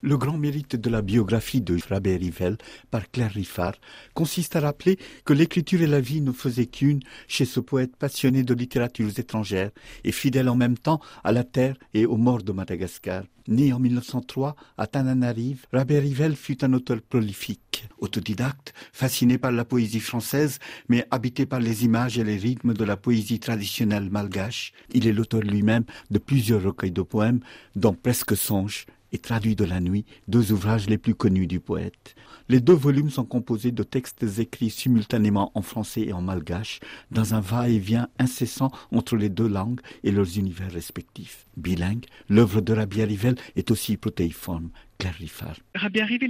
[0.00, 2.56] Le grand mérite de la biographie de Rabé Rivel
[2.88, 3.74] par Claire Riffard
[4.14, 8.44] consiste à rappeler que l'écriture et la vie ne faisaient qu'une chez ce poète passionné
[8.44, 9.72] de littératures étrangères
[10.04, 13.24] et fidèle en même temps à la terre et aux morts de Madagascar.
[13.48, 19.64] Né en 1903 à Tananarive, Rabé Rivel fut un auteur prolifique, autodidacte, fasciné par la
[19.64, 24.72] poésie française, mais habité par les images et les rythmes de la poésie traditionnelle malgache.
[24.92, 27.40] Il est l'auteur lui-même de plusieurs recueils de poèmes,
[27.74, 32.14] dont Presque Songe et traduit de la nuit, deux ouvrages les plus connus du poète.
[32.48, 36.80] Les deux volumes sont composés de textes écrits simultanément en français et en malgache,
[37.10, 41.46] dans un va-et-vient incessant entre les deux langues et leurs univers respectifs.
[41.56, 44.70] Bilingue, l'œuvre de Rabia Rivel est aussi protéiforme.
[44.98, 45.56] Claire Riffard.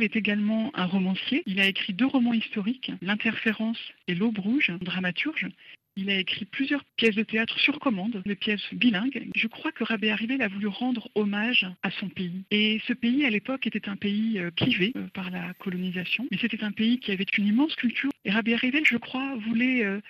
[0.02, 1.42] Est également un romancier.
[1.46, 5.48] Il a écrit deux romans historiques, L'interférence et L'Aube rouge, dramaturge.
[6.00, 9.28] Il a écrit plusieurs pièces de théâtre sur commande, des pièces bilingues.
[9.34, 12.44] Je crois que Rabé Arrivel a voulu rendre hommage à son pays.
[12.52, 16.38] Et ce pays, à l'époque, était un pays euh, clivé euh, par la colonisation, mais
[16.40, 18.10] c'était un pays qui avait une immense culture.
[18.24, 20.00] Et Rabé Arrivel, je crois, voulait euh,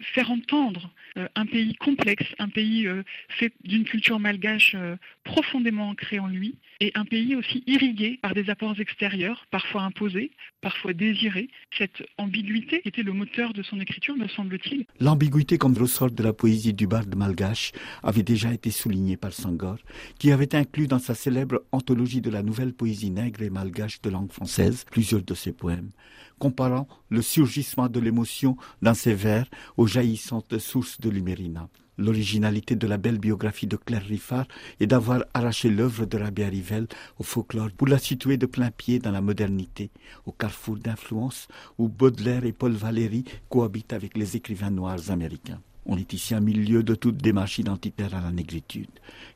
[0.00, 0.90] faire entendre
[1.34, 2.86] un pays complexe, un pays
[3.28, 4.76] fait d'une culture malgache
[5.24, 10.30] profondément ancrée en lui, et un pays aussi irrigué par des apports extérieurs, parfois imposés,
[10.60, 11.48] parfois désirés.
[11.76, 14.86] Cette ambiguïté était le moteur de son écriture, me semble-t-il.
[15.00, 19.78] L'ambiguïté comme ressort de la poésie du barde malgache avait déjà été soulignée par Sangor,
[20.18, 24.10] qui avait inclus dans sa célèbre anthologie de la nouvelle poésie nègre et malgache de
[24.10, 25.90] langue française plusieurs de ses poèmes,
[26.38, 31.68] comparant le surgissement de l'émotion dans ses vers aux jaillissantes sources de l'humérina.
[31.98, 34.46] L'originalité de la belle biographie de Claire Riffard
[34.80, 36.86] est d'avoir arraché l'œuvre de Rabia Rivel
[37.18, 39.90] au folklore pour la situer de plein pied dans la modernité,
[40.26, 45.60] au carrefour d'influence où Baudelaire et Paul Valéry cohabitent avec les écrivains noirs américains.
[45.86, 48.90] On est ici à milieu de toute démarche identitaire à la négritude.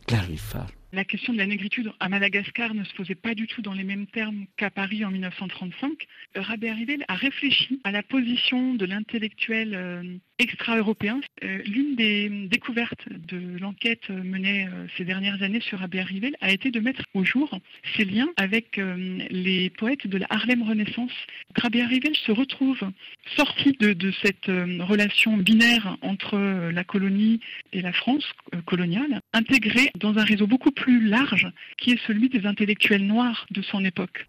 [0.06, 0.70] Claire Riffard.
[0.92, 3.84] La question de la négritude à Madagascar ne se posait pas du tout dans les
[3.84, 5.92] mêmes termes qu'à Paris en 1935.
[6.34, 10.02] Rabé Rivel a réfléchi à la position de l'intellectuel euh,
[10.40, 11.20] extra-européen.
[11.44, 16.50] Euh, l'une des découvertes de l'enquête menée euh, ces dernières années sur Rabé Rivel a
[16.50, 17.58] été de mettre au jour
[17.96, 18.80] ses liens avec
[19.30, 21.12] les poètes de la Harlem Renaissance.
[21.56, 22.80] Rabé Rivel se retrouve
[23.36, 26.38] sorti de, de cette relation binaire entre
[26.70, 27.40] la colonie
[27.72, 28.24] et la France
[28.66, 33.62] coloniale, intégré dans un réseau beaucoup plus large qui est celui des intellectuels noirs de
[33.62, 34.26] son époque.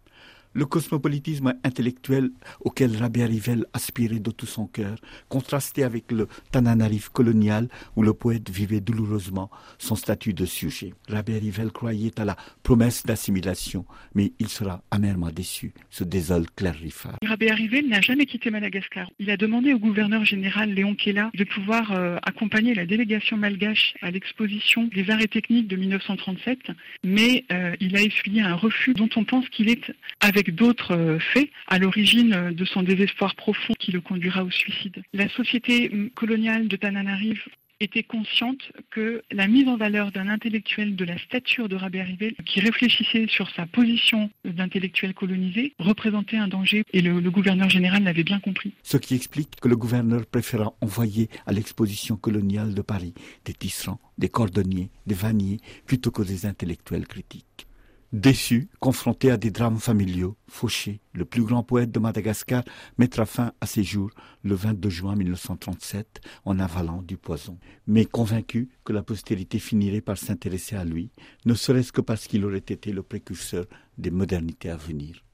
[0.54, 2.30] Le cosmopolitisme intellectuel
[2.60, 4.96] auquel Rabbi Rivel aspirait de tout son cœur
[5.28, 10.92] contrastait avec le Tananarive colonial où le poète vivait douloureusement son statut de sujet.
[11.08, 16.74] Rabbi Rivel croyait à la promesse d'assimilation, mais il sera amèrement déçu, se désole Claire
[16.74, 17.16] Riffard.
[17.24, 19.10] Rabbi Rivel n'a jamais quitté Madagascar.
[19.18, 23.94] Il a demandé au gouverneur général Léon Kella de pouvoir euh, accompagner la délégation malgache
[24.02, 26.58] à l'exposition des arts et techniques de 1937,
[27.04, 31.18] mais euh, il a essuyé un refus dont on pense qu'il est avec d'autres euh,
[31.18, 35.02] faits à l'origine euh, de son désespoir profond qui le conduira au suicide.
[35.12, 37.42] La société hum, coloniale de Tananarive
[37.82, 38.60] était consciente
[38.90, 43.26] que la mise en valeur d'un intellectuel de la stature de Rabé Rivel, qui réfléchissait
[43.28, 48.40] sur sa position d'intellectuel colonisé, représentait un danger et le, le gouverneur général l'avait bien
[48.40, 48.72] compris.
[48.82, 53.14] Ce qui explique que le gouverneur préféra envoyer à l'exposition coloniale de Paris
[53.44, 57.66] des tisserands, des cordonniers, des vanniers, plutôt que des intellectuels critiques.
[58.12, 62.62] Déçu, confronté à des drames familiaux, Fauché, le plus grand poète de Madagascar,
[62.98, 64.10] mettra fin à ses jours
[64.44, 67.58] le 22 juin 1937 en avalant du poison.
[67.86, 71.10] Mais convaincu que la postérité finirait par s'intéresser à lui,
[71.46, 73.64] ne serait-ce que parce qu'il aurait été le précurseur
[73.96, 75.24] des modernités à venir.